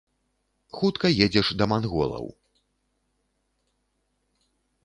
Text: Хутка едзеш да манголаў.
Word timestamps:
Хутка 0.77 1.07
едзеш 1.25 1.47
да 1.59 1.63
манголаў. 1.73 2.25